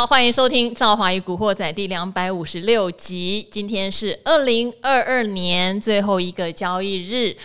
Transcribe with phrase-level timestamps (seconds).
[0.00, 3.46] 好，欢迎收听《赵华与古惑仔》第两百五十六集。
[3.50, 7.36] 今天是二零二二年最后一个交易日，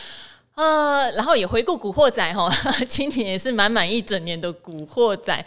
[0.56, 2.50] 呃，然后也回顾古惑仔哈，
[2.88, 5.46] 今年也是满满一整年的古惑仔，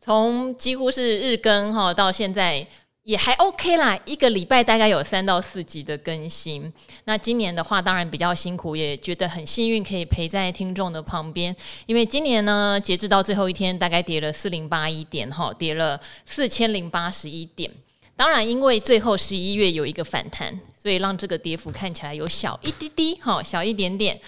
[0.00, 2.64] 从几乎是日更哈到现在。
[3.06, 6.72] 也还 OK 啦，一个礼拜大概有三到四集的更新。
[7.04, 11.54] 那今年的话，当然比较辛苦，也觉得很幸运可以陪在听众的旁边。
[11.86, 17.70] 因为今年呢，截至到最后一天，大概跌了四零八一点，哈，跌了四千零八十一点。
[18.16, 24.20] 当然，因为最后十一月有一个反弹，所以让这个跌幅看起来有小一滴滴，哈，小一点点。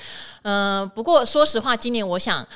[0.42, 2.46] 嗯、不过说实话，今年我想。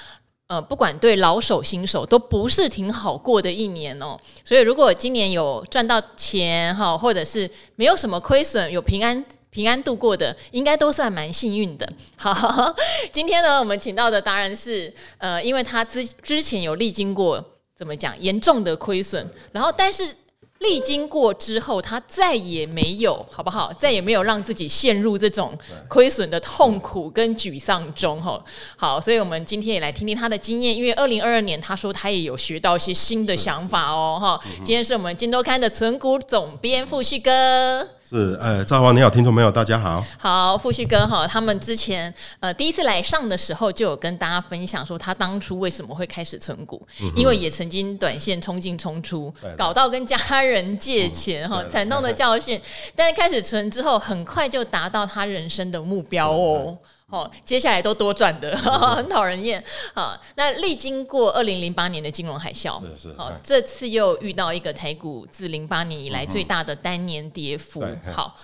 [0.52, 11.90] 呃，不管对老手新手都不是挺好过的一年哦，所以如果今年有赚到钱哈，或者是没有什么亏损，有平安平安度过的，应该都算蛮幸运的。
[12.16, 12.74] 好，
[13.10, 17.42] 今天呢，我们请到的当然是呃，因为他之之前有历经过
[17.74, 20.16] 怎么讲严重的亏损，然后但是。
[20.62, 23.72] 历经过之后，他再也没有，好不好？
[23.78, 28.42] 再也没有让自己陷入这种亏损的痛苦跟沮丧中，哈。
[28.76, 34.40] 好，所以我们今天也来听听他的经验，因为二零二二年他说他也有学到一些新的想法哦，哈。
[34.64, 37.88] 今天是我们《金周刊》的存股总编傅旭哥。
[38.12, 52.60] 是，呃，赵华你好，听众朋友大家好，好，富旭哥哈，他们之前呃第一次来上的时候就有跟大家分享说他当初为什么会开始存股，嗯、因为也曾经短线冲进冲出，搞到跟家人借钱哈，惨痛的教训，
[52.94, 56.76] 但是开始存之后，很快就达到他人生的目标哦。
[57.12, 58.56] 哦，接下来都多赚的，
[58.96, 60.18] 很讨人厌啊。
[60.34, 63.14] 那历经过二零零八年的金融海啸，是是。
[63.18, 67.84] 好，这次又遇到一个台股自零八年以来最大的单年跌幅。
[68.14, 68.34] 好，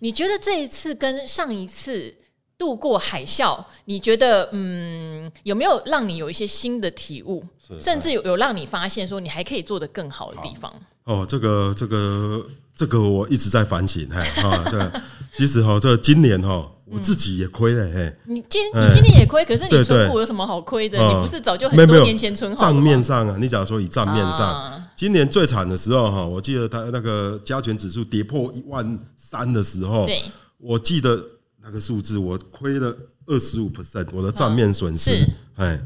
[0.00, 2.14] 你觉得这一次跟上一次
[2.58, 7.42] 度过海啸，你觉得嗯有没有让你有一些新的体悟？
[7.80, 10.70] 甚至有有让你发现说你还可以做得更好的地方？
[11.04, 12.46] 哦，这个这个
[12.78, 14.20] 这个我一直在反省 哈。
[14.48, 14.90] 啊，对，
[15.36, 16.70] 其实哈，这今年哈。
[16.90, 20.96] 我自己也亏了嘿，你今你今年也亏，可是你存股有什么好亏的？
[20.96, 22.62] 你不是早就很多年前存好？
[22.62, 30.22] 账面上啊，你假如说以账面上，今年最惨的时候哈，我记得他那个加权指数跌破一万三的时候，对，
[30.56, 31.22] 我记得
[31.62, 32.96] 那个数字，我亏了
[33.26, 35.10] 二十五 percent，我的账面损失，
[35.56, 35.78] 哎，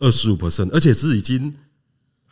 [0.00, 1.54] 二十五 percent，而且是已经。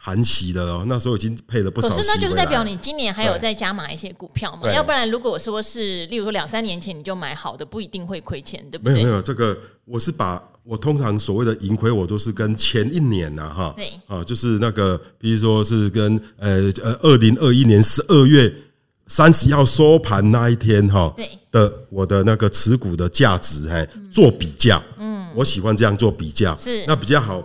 [0.06, 1.89] 含息的哦，那时候已经配了不少。
[1.89, 4.72] 可是那就是代表你今年还有再加码一些股票嘛？
[4.72, 8.95] 要不然如果说是，例如说两三年前你就买好的，不一定会亏钱，对不对？
[8.95, 18.55] 没有没有，这个我是把我通常所谓的盈亏，我都是跟前一年呐哈，对啊，就是那个，比如说是跟呃呃二零二一年十二月
[19.09, 27.43] 三十号收盘那一天哈，对的，我的那个持股的价值哎做比较，嗯，我喜欢这样做比较，是那比较好。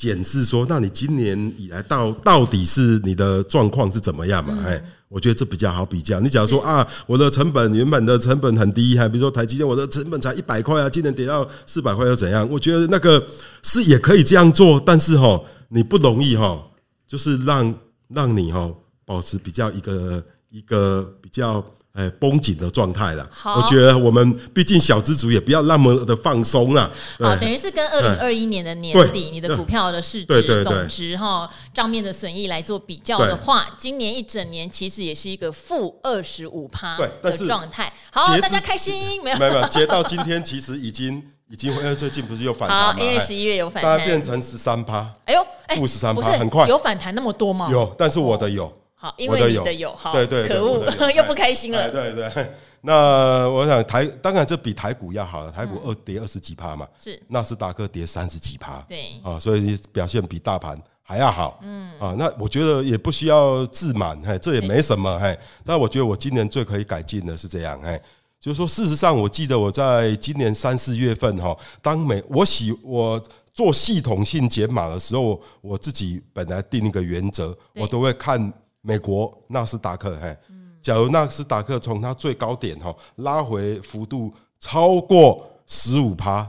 [0.00, 4.64] 检视说，那你今年以来到到底是你的状况是怎么样嘛？
[4.66, 6.18] 哎、嗯，我觉得这比较好比较。
[6.20, 12.48] 你假如说啊，我的成本原本的成本很低，还比如说台积电，我的成本才一百块啊，今年跌到四百块又怎样？
[12.50, 13.22] 我觉得那个
[13.62, 15.38] 是也可以这样做，但是哈，
[15.68, 16.58] 你不容易哈，
[17.06, 17.74] 就是让
[18.08, 18.72] 让你哈
[19.04, 21.62] 保持比较一个一个比较。
[21.92, 23.28] 哎，绷紧的状态了。
[23.32, 26.88] 好，我觉得我们毕竟小资族也不要那么的放松了。
[27.18, 37.92] 好，等于是跟二零二一年的年底你的股票的市值总值哈账面的损益来做比较的话，今年一整年其实也是一个负二十五趴的状态。
[38.12, 39.36] 好，大家开心没有？
[39.38, 43.02] 没有，截到今天其实已经已经，因为最近不是有反弹吗？
[43.02, 45.12] 因为十一月有反弹，大概变成十三趴。
[45.24, 47.68] 哎呦，负十三趴，很快有反弹那么多吗？
[47.68, 48.72] 有，但是我的有。
[49.02, 50.84] 好，因为你的有，好，对对，可恶，
[51.16, 51.90] 又不开心了。
[51.90, 52.30] 对对，
[52.82, 57.18] 那我想台，当然这比台股要好了，台股二跌二十几趴嘛，是。
[57.28, 59.18] 纳斯达克跌三十几趴，对。
[59.22, 61.98] 啊，所以你表现比大盘还要好，嗯。
[61.98, 65.34] 啊，那我觉得也不需要自满，嘿，这也没什么，嘿，
[65.64, 67.98] 但我觉得我今年最可以改进的是这样，嘿，
[68.38, 73.18] 就是说事实上，我记得我在今年三四月份哈，当每我喜我
[73.54, 78.52] 做系统性解码的时候，我自己本来定一个原则，我都会看。
[78.80, 80.36] 美国纳斯达克，嘿，
[80.80, 86.48] 假如纳斯达克从它最高点哈拉回幅度超过十五趴，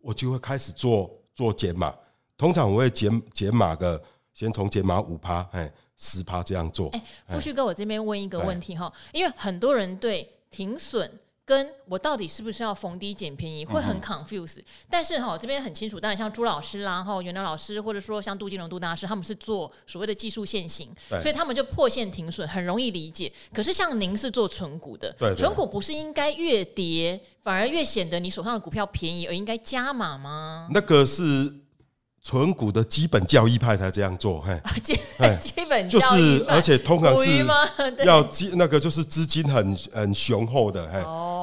[0.00, 1.94] 我就会开始做做减码。
[2.36, 4.02] 通常我会减减码个，
[4.34, 6.88] 先从减码五趴，哎，十趴这样做。
[6.90, 11.10] 哎，富旭哥，我这边问一个问题哈，因为很多人对停损。
[11.44, 14.58] 跟我到底是不是要逢低捡便宜，会很 confuse。
[14.88, 20.88] 但是哈，这边很清楚，当然像朱老师啦，然后袁良老师，或者说像杜金龙杜大师，他们是做所谓的技术限行，
[21.20, 23.32] 所以他们就破线停损，很容易理解。
[23.52, 30.68] 可是像您是做存股的，存股不是应该越跌反而越显得你手上的股票便宜，而应该加码吗？
[30.70, 31.52] 那个是
[32.24, 34.96] 存股的基本交易派才这样做，嘿，基
[35.40, 37.44] 基本就是，而且通常是
[38.06, 41.00] 要基那个就是资金很很雄厚的，嘿，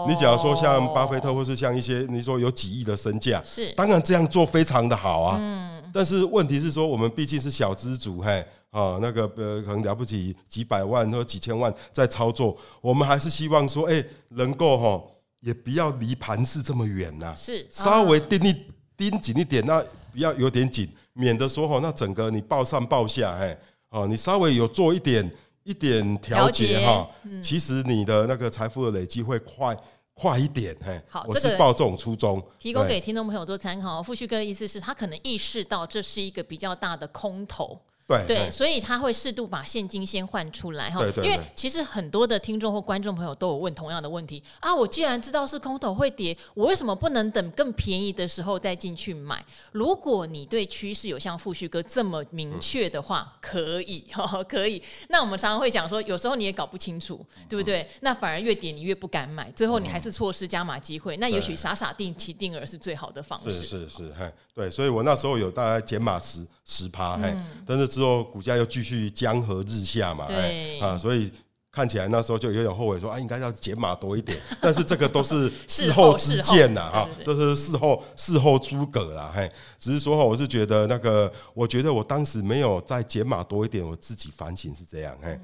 [0.08, 3.72] 你假如说像巴菲特或是像一些你说有几亿的身价，是。
[3.74, 15.04] 当然这样做非常的好啊，嗯，但是问题是说我们毕竟是小资族，嘿，啊，那个呃可能了不起几百万或几千万在操作，我们还是希望说，哎，能够哈
[15.42, 18.56] 也不要离盘势这么远呐，是稍微盯一。
[19.00, 19.82] 盯紧一点，那
[20.12, 23.58] 不要有点紧，免得说哈，那整个你抱上抱下，哎，
[23.92, 25.24] 哦，你稍微有做一点
[25.70, 27.08] 一点调节哈，
[27.44, 29.78] 其实你的那个财富的累积会快
[30.16, 34.02] 快一点，嘿，好，我是抱这种初衷，提供给听众朋友做参考。
[34.02, 37.80] 富旭哥的意思是他可能意识到这是一个比较大的空头。
[38.10, 49.44] 对，对，所以他会适度把现金先换出来哈，因为其实很多的听众或观众朋友都有问同样的问题啊，我既然知道是空头会跌，我为什么不能等更便宜的时候再进去买？
[49.72, 54.82] 如果你对趋势有像富旭哥这么明确的话，可以哈， 可以。
[55.10, 57.88] 那我们常常会讲说，有时候你也搞不清楚，对不对？
[58.02, 61.16] 那反而越跌你越不敢买，最后你还是错失加码机会。
[61.18, 63.52] 那也许傻傻定期定额是最好的方式。
[63.52, 64.14] 是是是，
[64.56, 67.36] 对，所以我那时候有大概减码十十趴，嘿，
[67.66, 71.32] 但是之后股价又继续江河日下嘛，哎啊，所以
[71.72, 74.38] 看起来那时候就有点后悔，说啊，应该要减码多一点。
[74.62, 85.40] 但是这个都是事后之见呐，哈，都是事后事后诸葛啦，嘿，只是说哈，我是觉得那个，我觉得我当时没有再减码多一点，我自己反省是这样，嘿，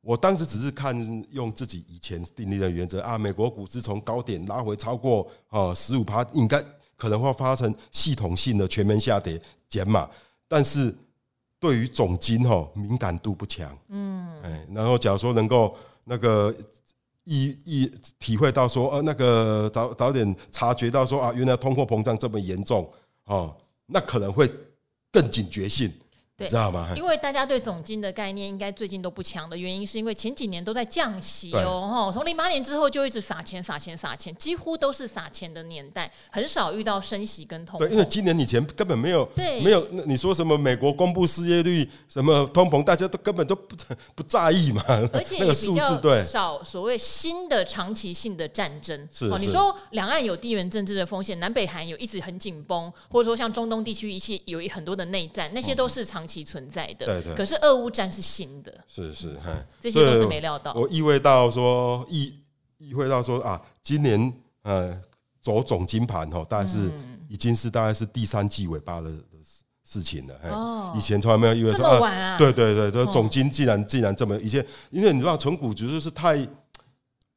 [0.00, 0.96] 我当时只是看
[1.32, 6.64] 用自己以前定立的原则啊，美国股市从高点拉回超过呃十五趴，应该。
[6.98, 9.38] 可能会发生系统性的全面下跌
[9.68, 10.08] 减码，
[10.48, 10.94] 但是
[11.58, 16.54] 对于总金哈敏感度不强，嗯，哎，然后假如说能够那个
[17.24, 22.88] 一一体会到说，呃，那个早早点察觉到说啊，原来通货膨胀这么严重，
[23.24, 23.56] 哦，
[23.86, 24.50] 那可能会
[25.10, 25.92] 更警觉性。
[26.36, 26.92] 对，知道吗？
[26.94, 37.84] 因为大家对总金的概念应该最近都不强的原因，是因为前几年都在降息哦，哈，从零八年之后就一直撒钱、撒钱、撒钱，几乎都是撒钱的年代，很少遇到升息跟通膨。
[37.84, 39.82] 对，因为今年以前根本没有，对，没有。
[40.04, 43.74] 你说什么美国公布失业率，什么通膨，大家都根本都不
[44.14, 44.84] 不在意嘛。
[45.14, 49.08] 而且 也比较少所谓新的长期性的战争。
[49.10, 56.25] 是，你说两岸有地缘政治的风险，南北韩有一直很紧绷，或者说像中东地区一些有很多的内战，那些都是长。
[56.26, 59.36] 其存在的，对对，可是俄乌战是新的，是是，
[59.80, 60.72] 这些都是没料到。
[60.74, 62.34] 我意味到说，意
[62.78, 64.32] 意会到说啊，今年
[64.62, 64.98] 呃
[65.40, 66.90] 走总金盘哈，大概是
[67.28, 69.22] 已经是大概是第三季尾巴的的
[69.84, 70.34] 事情了。
[70.50, 76.36] 哦，以前从来没有意味说啊，对对对，这总金竟然竟然这么以前，因为你知道存股就是太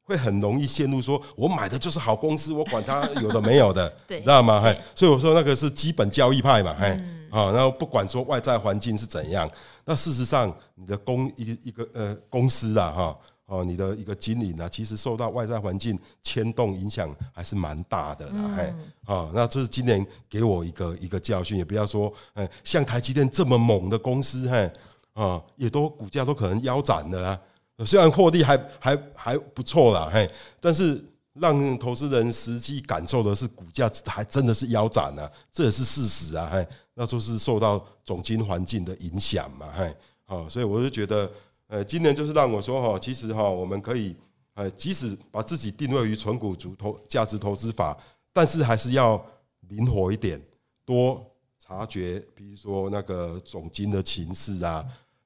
[0.02, 4.60] 会很容易陷入说，我买的就是好公司，我管它有的没有的， 知道吗？
[4.60, 7.00] 嘿，所以我说那个是基本交易派嘛，嘿。
[7.30, 9.50] 啊，然后不管说外在环境是怎样，
[9.84, 18.74] 那事实上你的公一个一个呃公司啊，哈哦，你的一个经营啊，其实受到外在环境牵动影响还是蛮大的啦，哎，
[19.04, 24.70] 啊，那这是今年给我一个一个教训，也不要说，哎，像台积电这么猛的公司，嘿，
[25.14, 27.40] 啊，也都股价都可能腰斩了啊，
[27.84, 30.30] 虽然获利还还还不错啦，嘿，
[30.60, 31.04] 但是
[31.34, 36.66] 让投资人实际感受的是股价还真的是腰斩了，这也是事实啊，嘿。
[36.92, 41.30] 那就是受到总经环境的影响嘛，嘿，好，所以我就觉得，
[41.66, 44.14] 呃，今年就是让我说哈，其实哈，我们可以，
[44.52, 47.96] 呃，即使把自己定位于存股族投价值投资法，
[48.34, 49.24] 但是还是要
[49.68, 50.38] 灵活一点，
[50.84, 51.24] 多
[51.58, 54.84] 察觉，比如说那个总经的情势啊，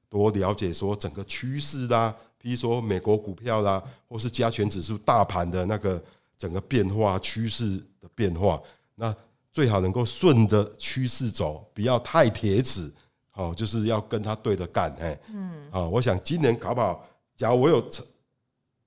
[0.08, 2.14] 多了解说整个趋势啦，
[2.44, 6.04] 比如说美国股票啦，或是加权指数大盘的那个
[6.36, 8.60] 整个变化趋势的变化，
[8.94, 9.14] 那。
[9.54, 12.92] 最好能够顺着趋势走，不要太铁齿，
[13.30, 18.02] 好，就是要跟他对着干，哎，嗯，啊，我想今年搞不好，假如我有察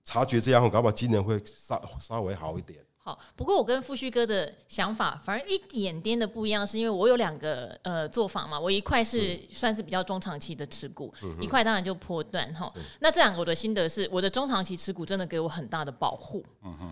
[0.03, 2.77] 察觉这样，搞不好今年会稍稍微好一点。
[3.07, 12.69] 好，不过我跟富旭哥的想法反而一点点的不一样，是因为我有两个呃做法嘛，我一块是算是比较中长期的持股，一块当然就波段哈。
[12.99, 16.43] 那这两个我的心得是，我的中长期持股真的给我很大的保护。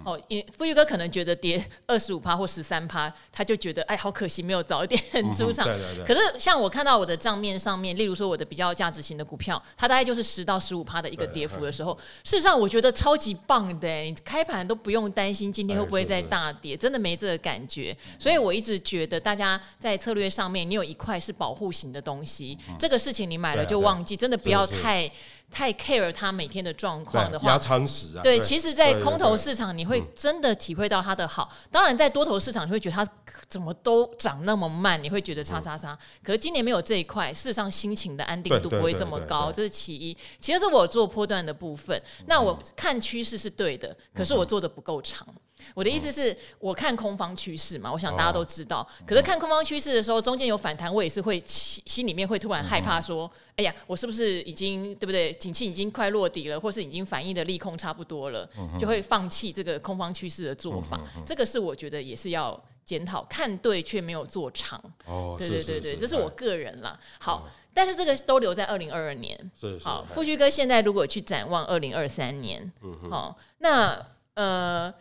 [0.05, 5.01] 哦，因富旭哥可能觉得跌二十五趴或十三趴，他就觉得哎好可惜没有早一点
[5.35, 5.65] 出场。
[5.65, 6.05] 对对对。
[6.05, 11.93] 可是像我看到我的账面上面，例如说我的比较价值型的股票，它大概就是十到十五趴的一个跌幅的时候，
[12.23, 16.04] 事实上我觉得超级棒的，你开盘都不用担心今天会不会。
[16.05, 17.95] 会再大跌，真的没这个感觉。
[18.19, 25.11] 所以我一直觉得，大家在策略上面，你有一块是保护型的东西，这个事情你买了就忘记，真的不要太。
[25.51, 28.23] 太 care 他每天的状况的话，压仓时啊。
[28.23, 31.47] 对，其实，在空头市场，你会真的体会到它的好。
[31.69, 33.07] 当然，在多头市场，你会觉得它
[33.47, 35.97] 怎么都涨那么慢，你会觉得叉叉叉。
[36.23, 40.17] 可是今年没有这一块，事实上心情的安定度不会这么高，这是其一。
[40.39, 45.25] 其实是我做波段的部分，那我看趋势是对的，可是我做的不够长。
[45.73, 48.87] 我的意思是，我看空方趋势嘛，我想大家都知道。
[49.05, 55.31] 可是看空方趋势的时候，中间有反弹，我也是会心心里面会突然害怕，说：“哎呀，我是不是已经对不对？
[55.33, 58.47] 景气已经快落底了，或是已经反应的利空差不多了，
[58.79, 64.81] 就会放弃这个空方趋势的做法。”这个是我觉得也是要检讨，看对却没有做长。
[65.05, 66.99] 哦，对对对对，这是我个人啦。
[67.19, 69.51] 好，但是这个都留在二零二二年。
[69.81, 72.71] 好，富旭哥现在如果去展望二零二三年，
[73.09, 74.05] 好，那
[74.35, 74.93] 呃。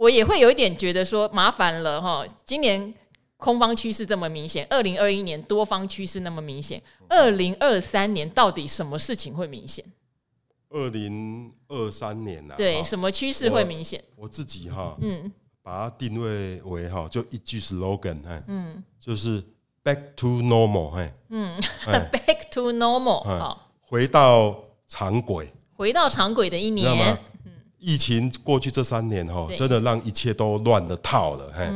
[0.00, 2.94] 我也会有一点觉得说麻烦了哈，今年
[3.36, 9.84] 空方趋势这么明显，二零二一年多方趋势那么明显，二零二三年到底什么事情会明显？
[10.70, 14.02] 二零二三年呐，对，什么趋势会明显？
[14.16, 15.30] 我自己哈，嗯，
[15.62, 19.42] 把它定位为哈，就一句 slogan，嗯，就是
[19.84, 21.60] back to normal，嗯，
[22.10, 27.18] back to normal，好，回到常轨，回到常轨的一年。
[27.80, 31.66] 疫情过去这三年哈，真的让一切都乱了套了，嘿，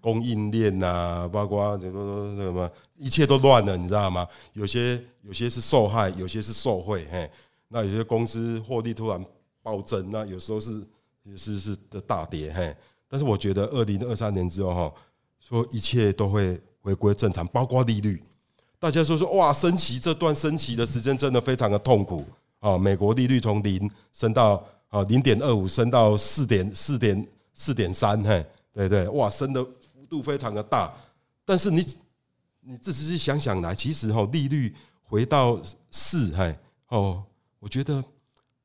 [0.00, 4.24] 供应链呐，包括这个什么，一切都乱了，你知道吗？
[4.52, 7.28] 有些有些是受害，有些是受贿，嘿，
[7.66, 9.20] 那有些公司获利突然
[9.60, 10.80] 暴增，那有时候是
[11.24, 12.72] 也是是的大跌，嘿。
[13.08, 14.92] 但是我觉得二零二三年之后哈，
[15.40, 18.22] 说一切都会回归正常，包括利率。
[18.78, 22.24] 大家说说哇，升息这段升息的时间真的非常的痛苦
[22.60, 22.78] 啊！
[22.78, 24.64] 美国利率从零升到。
[24.88, 30.92] 啊，零点二五升到四点四点四点三，嘿，对对，哇，升的幅度非常的大。
[31.44, 31.84] 但是你
[32.60, 35.58] 你仔细想想来，其实哈，利率回到
[35.90, 36.54] 四，嘿，
[36.88, 37.22] 哦，
[37.58, 38.02] 我觉得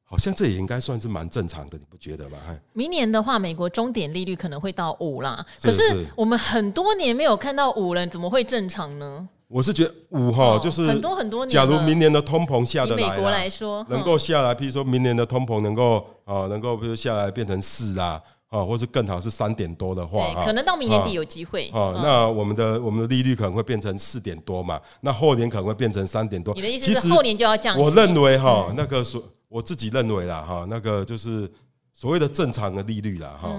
[0.03, 2.37] 好像这也应该算是蛮正常的，你不觉得吗？
[2.73, 5.45] 明年的话，美国终点利率可能会到五啦。
[5.61, 5.81] 可是
[6.15, 9.27] 我们很多年没有看到五了，怎么会正常呢？
[9.47, 11.53] 我是觉得五哈，就是很多很多年。
[11.53, 21.69] 假如明年的通膨下得来，美国来说能够下来，譬如说明年的通膨能够啊，能够比如下来变成四啊，啊，或是更好是三点多的话，可能到明年底有机会。
[21.73, 26.53] 哦，那我们的我们的利率可能会变成四点多嘛，那后年可能会变成三点多。
[26.53, 27.81] 你的意思是后年就要降息？
[27.81, 31.51] 我认为哈，那个所我自己认为啦哈，那个就是
[31.91, 33.49] 所谓的正常的利率啦哈，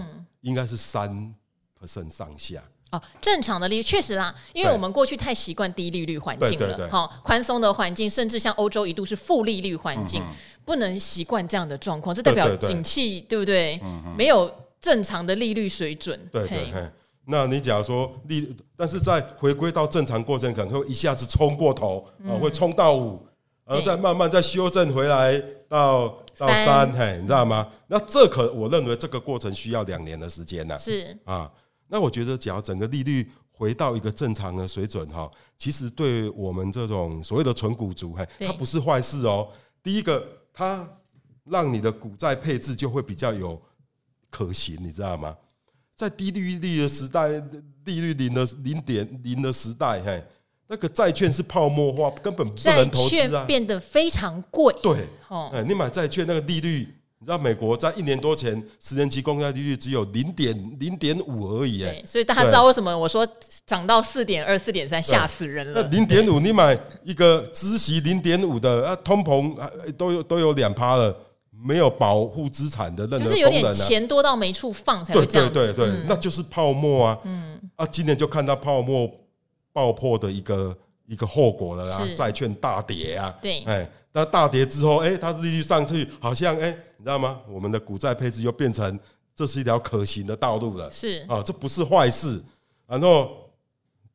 [0.40, 1.34] 应该是三
[1.80, 2.62] percent 上下。
[2.90, 10.22] 哦，正常的利率确实啦，因为我们过去太习惯低利率环境了，哈，宽松的环境，甚至像欧洲一度是负利率环境，
[10.64, 13.80] 不能习惯这样的状况，这代表景气对不对？
[14.16, 16.18] 没有正常的利率水准。
[16.32, 16.90] 对对，
[17.26, 23.26] 那你假如说利，但是在回归到正常过程，可能会一下子冲过头，啊，会冲到五，
[23.64, 27.68] 然后再慢慢再修正回来到到三，嘿，你知道吗？
[27.86, 31.50] 那这可我认为这个过程需要两年的时间呢，是啊。
[31.86, 39.48] 那我觉得，只要整个利率回到一个正常的水准哈，其实对我们这种所谓的纯股族，嘿，它不是坏事哦。
[39.82, 40.88] 第一个，它
[41.44, 43.60] 让你的股债配置就会比较有
[44.30, 45.36] 可行，你知道吗？
[45.96, 47.28] 在低利率的时代，
[47.84, 50.24] 利率零的零点零的时代，嘿，
[50.68, 54.72] 那个债券是泡沫化，根本不能投资啊，变得非常贵。
[54.80, 56.93] 对，哦，你买债券那个利率。
[57.24, 63.26] 你知道美国在一年多前，十年期公债利率只有零点零点五而已，哎，所以大家知道为什么我说
[63.64, 65.80] 涨到四点二、四点三，吓死人了。
[65.80, 69.56] 那零点五，你买一个孳息零点五的啊，通膨
[69.96, 71.16] 都有都有两趴了，
[71.50, 75.50] 没有保护资产的任何功能，就是有点钱多到没处放才会这样。
[75.50, 77.18] 对对对，那就是泡沫啊。
[77.24, 79.10] 嗯啊，今年就看到泡沫
[79.72, 83.36] 爆破的一个一个后果了啦，债券大跌啊。
[83.40, 86.76] 对，哎，那大跌之后，哎，它利率上去，好像哎。
[86.96, 87.38] 你知道吗？
[87.46, 88.98] 我们的股债配置又变成
[89.34, 90.90] 这是一条可行的道路了。
[90.90, 92.42] 是啊，这不是坏事。
[92.86, 93.36] 然后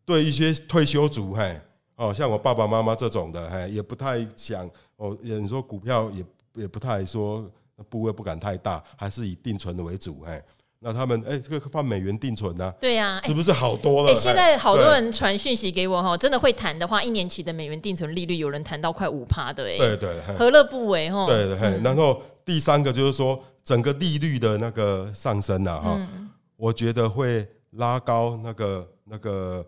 [0.03, 1.61] 对一些退休族，嘿，
[1.97, 5.15] 哦，像我爸爸妈妈这种的，嘿，也不太想哦。
[5.21, 6.25] 你说股票也
[6.63, 7.47] 也不太说
[7.89, 10.41] 部位不敢太大，还是以定存的为主，嘿。
[10.79, 12.73] 那他们哎，这个放美元定存呢？
[12.79, 14.11] 对呀，是不是好多了？
[14.11, 21.25] 哎，现在好多人传讯息给我哈，真的会谈的话，一年期的美元定存利率有人谈到快五趴的，哎，对对，何乐不为哈？
[21.27, 22.21] 对对，然后。
[22.45, 26.09] 第三个就是说，整个利率的那个上升啊，哈，
[26.55, 29.63] 我觉得会拉高那个那个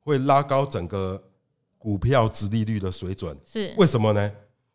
[0.00, 1.22] 会拉高整个
[1.78, 3.34] 股票值利率的水准。
[3.46, 4.30] 是为什么呢？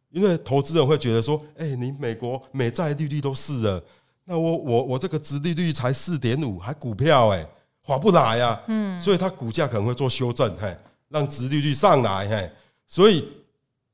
[0.10, 3.84] 因为投资人会觉得说，哎，你美国美债利率都是了，
[4.32, 7.50] 那我我我这个殖利率才四点五，还股票哎、欸，
[7.82, 8.64] 划不来呀、啊。
[8.68, 10.74] 嗯，所以它股价可能会做修正，嘿，
[11.10, 12.50] 让殖利率上来，嘿。
[12.88, 13.28] 所以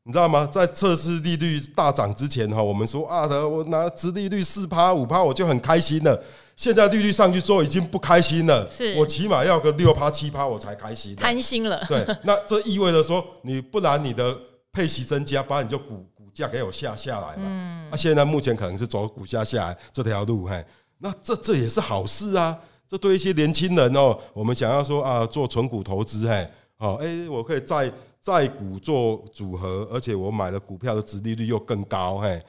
[0.04, 0.46] 你知道吗？
[0.46, 6.24] 在测试利率大涨之前哈，我们说啊的，我拿殖利率四趴五趴，我就很开心了。
[6.56, 8.72] 现在利率上去之后，已经不开心了。
[8.72, 11.16] 是我起码要个六趴七趴，我才开心。
[11.16, 11.84] 贪心了。
[11.88, 14.38] 对，那这意味着说，你不然你的
[14.72, 17.44] 配息增加，不然你就股股价给我下下来嘛。
[17.46, 17.90] 嗯。
[17.90, 20.64] 那现在目前可能是走股价下来这条路，嘿，
[21.00, 22.58] 那这这也是好事啊。
[22.88, 27.92] 这对一些年轻人哦，我们想要说啊，做纯股投资，嘿，好，哎，我可以再
[28.22, 32.42] 再股做组合，而且我买的股票的殖利率又更高，嘿，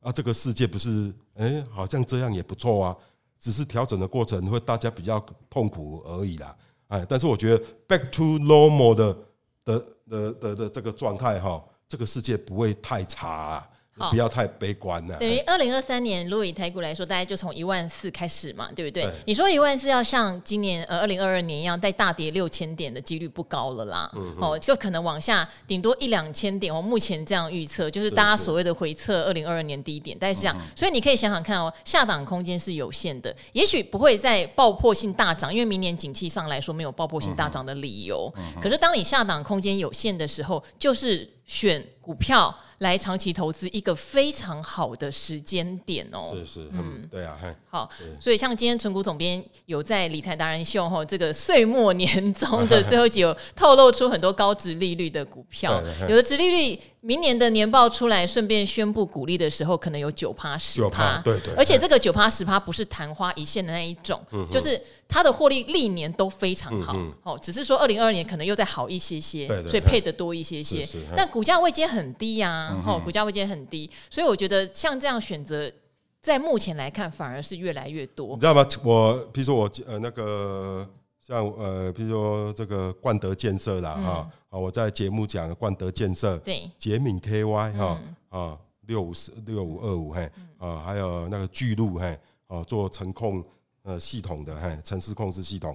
[0.00, 2.96] 啊，这个世界不是，哎，好像这样也不错啊。
[3.40, 5.18] 只是调整的过程会大家比较
[5.48, 6.54] 痛苦而已啦，
[6.88, 9.16] 哎，但是我觉得 back to normal 的
[9.64, 13.68] 的的的的这个状态哈，这个世界不会太差啊。
[14.08, 15.18] 不要太悲观了。
[15.18, 19.06] 等于二零二三年，如果以台股来说，大概就从一万四开始嘛，对不对？
[19.26, 24.10] 你说一万四要像今年呃二零二二年一样再大跌六千点的几率不高了啦。
[24.38, 26.74] 哦，就可能往下顶多一两千点。
[26.74, 30.56] 我目前这样预测，就是大家所谓的回测二零二二年低点，大概是这样。
[30.74, 38.32] 所以你可以想想看哦，下档空间是有限的，也许不会再爆破性大涨，因为明年景气上来说没有爆破性大涨的理由。
[38.62, 42.56] 可是当你下档空间有限的时候，就是选股票。
[42.80, 47.38] 来长期投资一个非常好的时间点哦，是是，嗯，对啊，
[47.68, 55.78] 好，所以像今天存股总编有在理财达人秀哈，这个岁末年终的 最后一集有透露出很多高值利率的股票，
[56.08, 56.80] 有的值利率。
[57.02, 75.72] 明年的年报出来，顺便宣布股利的时候，可能有九趴十趴，对对，而且这个九趴十趴不是昙花一现的那一种，就是它的获利历年都非常好，哦，只是说二零二二年可能又再好一些些，所以配的多一些些，但股价位阶很低呀，哦，股价位阶很低，所以我觉得像这样选择，
[76.20, 78.66] 在目前来看反而是越来越多，你知道吗？
[78.84, 80.86] 我比如说我呃那个。
[81.30, 88.58] 像呃，比如说这个冠德建设啦，哈、嗯，啊，我在节目讲冠德建设，对，杰敏 KY 哈，啊，
[88.88, 92.18] 六五四六五二五嘿，啊，还有那个巨鹿嘿，
[92.48, 93.44] 啊，做程控
[93.84, 95.72] 呃系统的嘿，城市控制系统，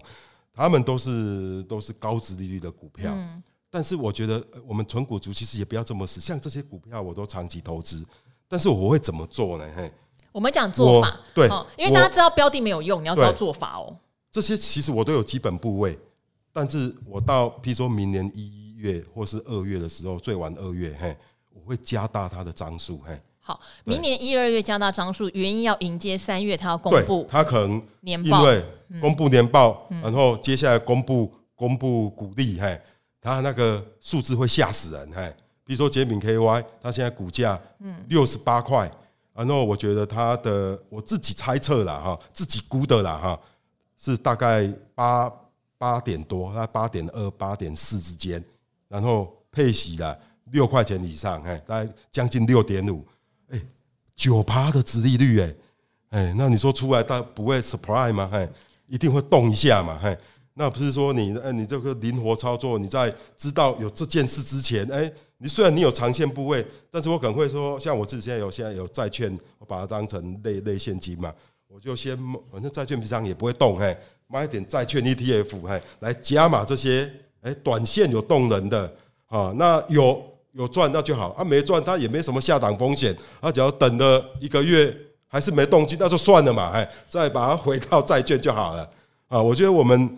[0.54, 8.06] 他们都是都是高值利率的股票，嗯、但是我觉得我们纯股族其实也不要这么死，像这些股票我都长期投资，
[8.50, 9.66] 但是我会怎么做呢？
[9.74, 9.90] 嘿，
[10.34, 13.96] 我们讲做法，对，因为大家知道标的没有用，你要知道做法哦。
[14.36, 15.98] 这些其实我都有基本部位，
[16.52, 21.16] 但是我到譬如说明年一月或是二月的时候，最晚二月，嘿，
[21.54, 23.18] 我会加大它的张数，嘿。
[23.40, 28.66] 好，明年一二月加大张数，原因要迎接三月他要公布，他可能年报，因为
[29.00, 32.78] 公布年报，然后接下来公布公布股利，嘿，
[33.22, 35.34] 他那个数字会吓死人，嘿。
[35.64, 37.58] 比如说捷敏 KY，它现在股价
[38.10, 38.92] 六十八块，
[39.34, 43.40] 然后我觉得它的我自己猜测了哈，自己估的啦哈。
[44.06, 45.32] 是大概八
[45.80, 48.44] 八点多，在八点二、八点四之间，
[48.88, 50.16] 然后配息了
[50.52, 53.04] 六块钱以上，哎，大概将近六点五，
[53.50, 53.60] 哎，
[54.16, 55.56] 九趴的殖利率，哎，
[56.10, 58.30] 哎，那你说出来，它不会 surprise 吗？
[58.32, 58.48] 哎，
[58.86, 60.16] 一定会动一下嘛，哎，
[60.54, 71.34] 那不是说你，哎，你这个灵活操作，你在知道有这件事之前，哎，你虽然你有长线部位，但是我可能会说，像我自己现在有现在有债券，我把它当成类类现金嘛。
[71.68, 72.18] 我就先，
[72.52, 73.96] 反正债券平常也不会动，嘿，
[74.28, 78.90] 买一点债券 ETF，嘿，来加码这些，哎，短线有动能的，
[79.28, 80.24] 啊，那有
[80.54, 84.96] 有赚那就好，啊，没赚它也没什么下档风险，啊，只要等了一个月
[85.28, 88.90] 还是没动静，那就算了嘛，哎，再把它回到债券就好了，
[89.28, 90.18] 啊，我觉得我们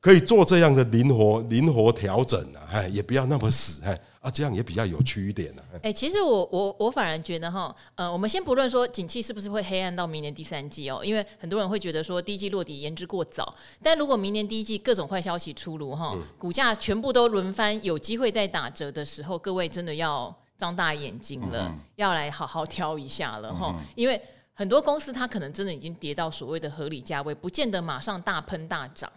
[0.00, 3.98] 可以做这样的灵活灵活调整啊，哎，也不要那么死，哎。
[4.20, 5.62] 啊，这样也比较有趣一点呢。
[5.82, 13.54] 哎，其实我我我反而觉得哈，呃，我们先不论说景气是不是会黑暗到明年第三季哦，因为很多人会觉得说第一季落底言之过早。
[13.82, 24.20] 但如果明年第一季各种坏消息出炉哈，股价全部都轮番有机会再打折的时候，各位真的要张大眼睛了，要来好好挑一下了哈，因为
[24.52, 29.10] 很多公司它可能真的已经跌到所谓的合理价位，不见得马上大喷大涨，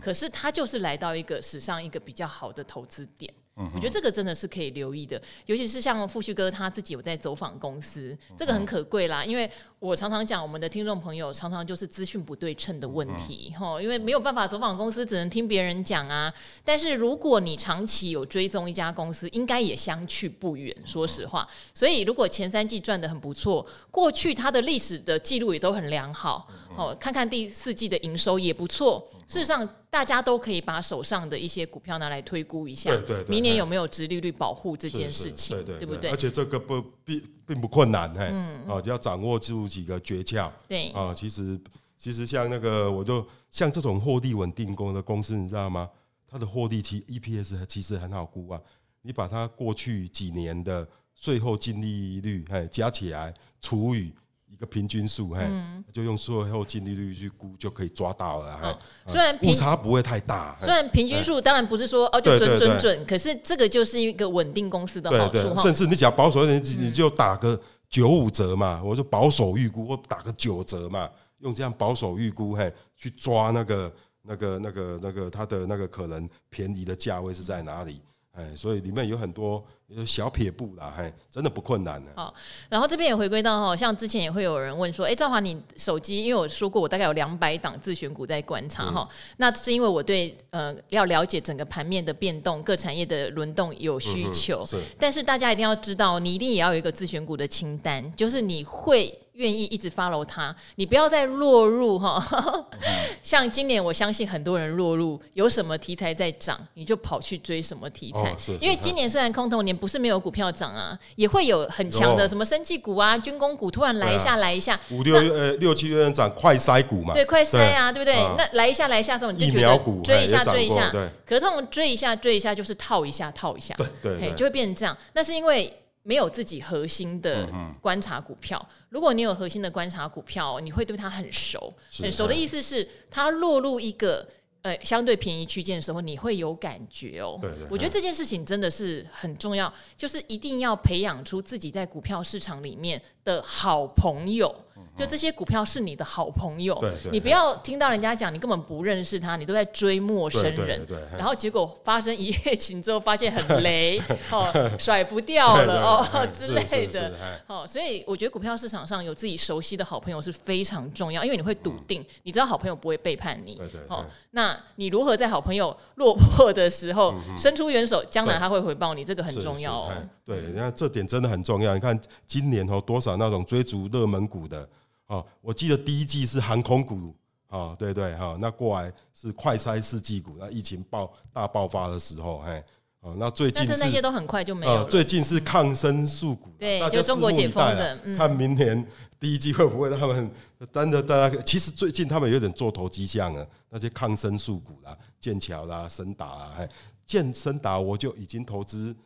[0.00, 3.34] 可是它就是来到一个史上一个比较好的投资点。
[3.56, 9.24] 我觉得这个真的是可以留意的，尤其是像富旭哥他自己有在走访公司，这个很可贵啦。
[9.24, 16.32] 因为我常常讲，我们的听众朋友常常就是资讯不对称的问题，吼，因为没有办法走访公司，只能听别人讲啊。
[16.64, 20.76] 但是如果你长期有追踪一家公司，应该也相去不远。
[20.84, 29.08] 说实话，所以如果前三季赚的很不错，过去它的历史的记录也都很良好，哦，看看第四季的营收也不错。
[29.28, 29.68] 事实上。
[29.94, 36.10] 大家都可以把手上的一些股票拿来推估一下，对对对，明年有没有殖利率保护这件事情，对对，对，对不对？
[36.10, 41.56] 而且这个不并并不困难，嘿，嗯，啊，就要掌握住几个诀窍，对啊，其实
[41.96, 45.88] 其实像那个，我就像这种获利稳定工的公司，你知道吗？
[46.26, 48.60] 它的获利期 EPS 其实很好估啊，
[49.02, 54.12] 你把它过去几年的税后净利率，哎，加起来除以。
[54.54, 55.44] 一个平均数，嘿，
[55.92, 58.56] 就用税后净利率去估，就可以抓到了。
[58.56, 60.56] 哈，虽然误差不会太大。
[60.60, 65.60] 虽然平均数当然不是说哦就准准准，可是这个就是一个稳定公司的好处。
[65.60, 78.00] 甚至你只要保守一点，你就打个九五折嘛，我就保守预估，我打个九折嘛，用这样保守预估，嘿，去抓那个那个那个那个它的那个可能便宜的价位是在哪里？
[78.34, 82.10] 哎，所以里面有很多有小撇步啦，嘿，真的不困难的。
[82.16, 82.34] 好，
[82.68, 94.62] 然后这边也回归到哈，像之前也会有人问说，哎，赵华，你手机，因为我说过我大概有两百档自选股在观察哈，嗯、那是因为我对呃要了解整个盘面的变动、各产业的轮动有需求。
[94.62, 99.16] 嗯、是，但是大家一定要知道，你一定也要有一个自选股的清单，就是你会。
[99.34, 102.24] 愿意一直 follow 他，你不要再落入哈，
[103.22, 108.30] 像今年我相信很多人落入有什么题材在涨，你就跑去追什么题材。
[108.30, 114.78] 哦、因为今年虽然空头年，不是没有股票涨啊，也会有很强的什么生技股啊、军工股突然来一下来一下。
[114.90, 118.14] 五六月呃六七月涨快筛股嘛，对快筛啊，对不对？
[118.38, 120.90] 那来一下来一下的时候，你就觉得追一下追一下，
[121.26, 124.96] 可是这种追一下追一下就是套一下套一下，对对，就会变成这样。
[125.12, 125.76] 那是因为。
[126.06, 127.48] 没有自己核心的
[127.80, 131.72] 观察股票，如果你有核心的观察股票，你会对它很熟。
[131.98, 134.28] 很熟的意思是，它落入一个
[134.60, 137.38] 呃相对便宜区间的时候，你会有感觉哦。
[137.40, 144.54] 对对，我觉得这件事情真的是很重要，就是一定要培养出自己在股票市场里面的好朋友。
[144.96, 146.80] 就这些股票是你的好朋友，
[147.10, 150.80] 你不要听到人家讲你根本不认识他，你都在追陌生人，
[151.18, 157.12] 然后结果发生一夜情之后发现很雷， 哦，甩不 掉了哦 之类的，
[157.48, 169.92] 哦，所以我觉得股票市场上有自己熟悉的好朋友是非常重要，因为你会笃定，你知道好朋友不会背叛你，哦，那你如何在好朋友落魄的时候伸出援手，将来他会回报你，这个很重要哦。
[170.24, 171.74] 对，你看这点真的很重要。
[171.74, 174.68] 你看今年哦，多少那种追逐热门股的。
[175.06, 177.14] 哦，我记得第一季是航空股，
[177.48, 182.62] 哦，对对哈，那过来是快筛试剂股，那疫情爆大爆发的时候，嘿，
[183.00, 184.84] 哦，那最近是那些都很快就没有了。
[184.86, 188.86] 最近是抗生素股，对，就中国解封的，看明年
[189.20, 190.30] 第一季会不会他们
[190.72, 196.68] 真的大家，其实最近他们有点做头迹象了，那些抗生素股啦，剑桥啦、森达啦，嘿，
[197.04, 198.96] 剑森达我就已经投资。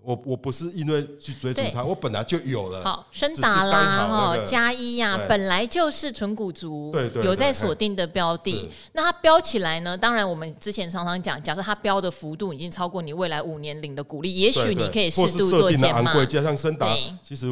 [0.00, 2.82] 我我不是因为去追逐它，我本来就有了。
[2.82, 8.70] 好，升达啦，哈，加一呀，本来就是纯股族，对对，有在锁定的标的。
[8.92, 9.98] 那它标起来呢？
[9.98, 16.24] 当然，我们之前常常讲，假设它标的幅度已经超过你未来五年领的股利，也许你可以适度做减码。
[16.24, 16.88] 加上升达，
[17.22, 17.48] 其实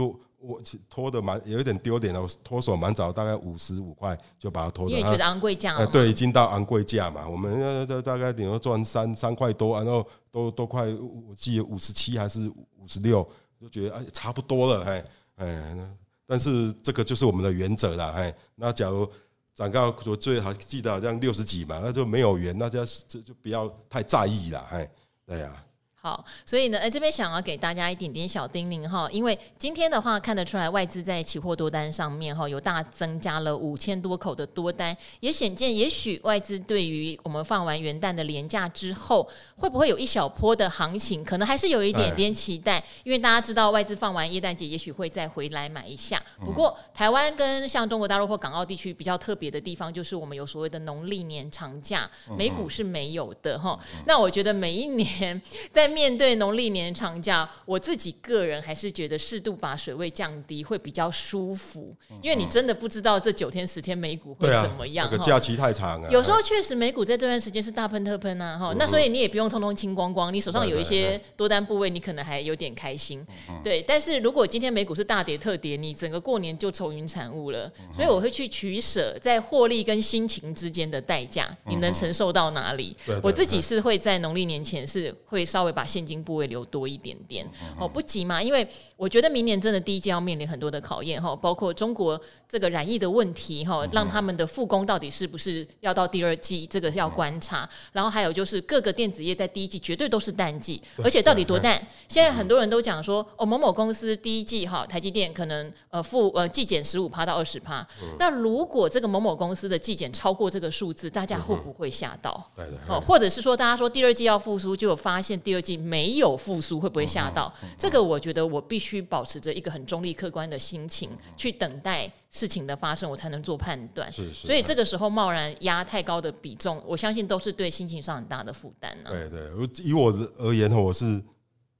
[0.46, 4.88] 我拖的蛮有一点丢脸了，我脱手蛮早，大概五十五块就把它拖。
[4.88, 7.28] 因为觉得昂贵价，对，已经到昂贵价嘛。
[7.28, 10.06] 我们要大概顶多赚三三块多，然后。
[10.36, 13.26] 都都快，我记得五十七还是五十六，
[13.58, 15.04] 就觉得哎差不多了，哎
[15.36, 15.88] 哎，
[16.26, 19.10] 但是这个就是我们的原则了，哎，那假如
[19.54, 24.90] 涨到我最好记得好像六十几嘛，那就没有缘，那就这就不要太在意了，哎，
[25.24, 25.64] 对呀。
[26.06, 46.22] 好，所以呢，哎，这边想要给大家一点点小叮咛哈，因为今天的话看得出来，外资在期货多单上面哈有大增加了五千多口的多单，也显见也许外资对于我们放完元旦的连假之后，会不会有一小波的行情，可能还是有一点点期待，因为大家知道外资放完耶诞节，也许会再回来买一下。
[46.44, 53.76] 不过台湾跟像中国大陆或港澳地区比较特别的地方，就是我们有所谓的农历年长假，美股是没有的哈。
[54.06, 55.42] 那我觉得每一年
[55.74, 61.90] 在面对农历年长假，我自己个人还是觉得适度把水位降低会比较舒服，
[62.22, 65.08] 因为你真的不知道这九天十天美股会怎么样。
[65.10, 73.26] 这个假期太长了，有时候确实美股在这段时间是大喷特喷啊，哈，那所以你也不用通通清光光，你手上有一些多单部位，你可能还有点开心，
[73.64, 73.80] 对。
[73.80, 82.94] 但是如果今天美股是大跌特跌，你整个过年就愁云惨雾了，所以我会去取舍在获利跟心情之间的代价，你能承受到哪里？
[83.22, 85.75] 我自己是会在农历年前是会稍微。
[85.76, 87.46] 把现金部位留多一点点。
[87.78, 97.68] 哦，不急嘛，因为我觉得明年真的第一季要面临很多的考验哈，包括中国这个染疫的问题哈，让他们的复工到底是不是要到第二季，这个要观察。
[97.92, 101.78] 然后还有就是各个电子业在第一季绝对都是淡季，而且到底多淡？
[102.08, 107.86] 现在很多人都讲说，哦，某某公司第一季哈，台积电可能呃负呃季减十五趴到二十趴。
[108.18, 112.50] 那如果这个某某公司的季减超过这个数字，大家会不会吓到？
[112.88, 117.52] 哦，或者是说大家说第二季要复苏，就有发现第二季没有复苏，会不会吓到？
[117.76, 124.10] 这个我觉得我必须保持着一个很中立客观的心情去等待事情的发生，我才能做判断。
[124.12, 124.46] 是是。
[124.46, 129.10] 所以这个时候贸然压太高的比重，我相信都是对心情上很大的负担呢。
[129.10, 131.20] 对对，以我而言，我是。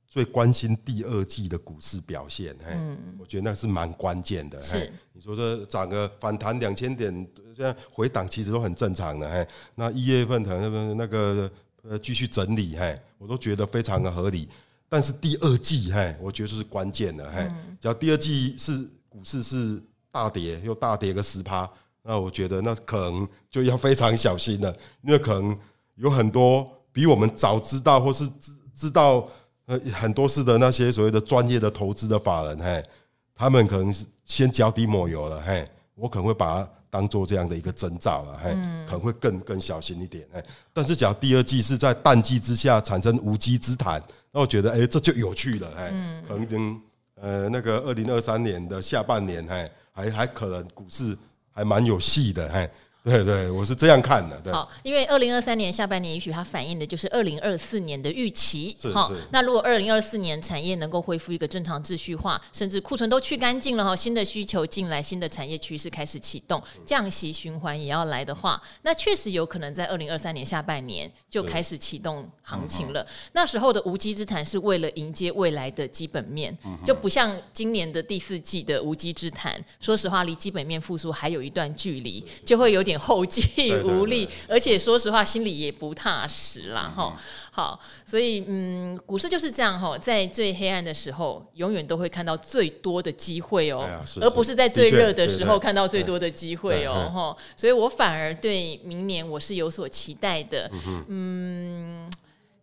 [0.09, 4.62] 最关心第二季的股市表现，嗯，我觉得那是蛮关键的。
[4.62, 7.12] 是，你说这涨个反弹两千点，
[7.55, 9.29] 现在回档其实都很正常的。
[9.29, 11.51] 哎，那一月份可能那个
[11.88, 14.49] 呃继续整理，嘿，我都觉得非常的合理。
[14.88, 17.31] 但是第二季，嘿，我觉得这是关键的。
[17.31, 21.68] 嘿，只要第二季是股市是大跌，又大跌个十趴，
[22.03, 25.59] 那我觉得那可能就要非常小心了，因为可能
[25.96, 29.29] 有很多比我们早知道或是知知道。
[29.68, 32.81] 呃，很多事的那些所谓的专业的投资的法人，嘿，
[33.35, 38.51] 他们可能是先脚底抹油了，嘿，我可能会把它当做这样的一个征兆了，嘿，
[38.87, 40.44] 可能会更更小心一点，哎。
[40.72, 45.90] 但是，假如第二季是在淡季之下产生无稽之谈，那我觉得，哎，这就有趣了，嘿，
[46.29, 46.81] 可能
[47.20, 51.16] 呃，那个二零二三年的下半年，哎，还还可能股市
[51.51, 52.70] 还蛮有戏的，嘿。
[53.06, 54.36] 对对，我是这样看的。
[54.42, 58.76] 对，好，因为二零二三年下半年，也许它反映的就是二零二四年的预期。
[58.92, 73.06] 好，那如果二零二四年产业能够恢复一个正常秩序化，甚至库存都去干净了哈，新的需求进来，新的产业趋势开始启动，降息循环也要来的话，那确实有可能在二零二三年下半年就开始启动行情了。
[73.34, 76.52] 那时候的无稽之谈是为了迎接未来的基本面，
[76.84, 79.64] 就不像今年的第四季的无稽之谈。
[79.78, 82.95] 说实话，离基本面复苏还有一段距离，就会有点。
[82.96, 86.92] 后继 无力，而且说实话，心里也不踏实啦。
[86.94, 87.16] 哈。
[87.50, 93.88] 好，所以嗯，股市就是这样哈，在最黑暗的时候，永远都会看到最多的机会哦，
[94.20, 97.11] 而不是在最热的时候看到最多的机会哦。
[97.14, 100.70] 哈，所以我反而对明年我是有所期待的。
[101.09, 102.11] 嗯，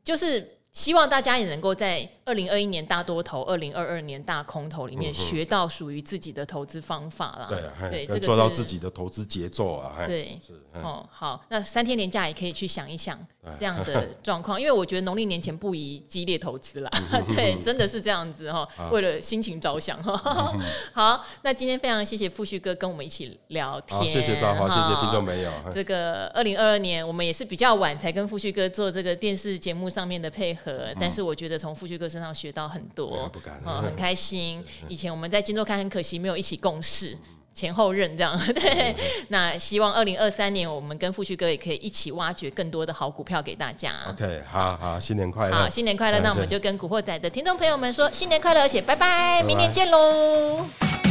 [0.04, 0.58] 就是。
[0.74, 7.46] 希望大家也能够在二零二一年大多头、二零二二年大空头里面学到属于自己的投资方法啦。
[7.48, 10.04] 对、啊，对，这个做到自己的投资节奏啊。
[10.08, 13.16] 对，是哦，好，那三天连假也可以去想一想
[13.60, 16.90] 这样的状况，因为我觉得农历年前不宜激烈投资啦。
[17.36, 20.54] 对，真的是这样子哈，为了心情着想哈。
[20.94, 25.52] 好，那今天非常谢谢富旭哥跟我们一起聊天，谢谢赵华，谢谢听众朋友。
[25.74, 30.94] 这个二零二二年，我们也是比较晚才跟富旭哥做这个电视节目上面的配合。
[31.00, 33.30] 但是我觉得从富旭哥身上学到很多，
[33.66, 34.64] 嗯，很开心。
[34.88, 37.18] 以前我们在金周刊很可惜没有一起共事，
[37.54, 38.38] 前后任这样。
[38.54, 38.96] 对，
[39.30, 43.94] 那希望二零二三年我们跟富旭哥也可以一起挖掘更多的好股票给大家。
[44.10, 45.56] OK，好好，新年快乐！
[45.56, 46.20] 好，新年快乐！
[46.22, 51.03] 那我们就跟古惑仔的听众朋友们说新年快乐，而且拜拜，明年见喽。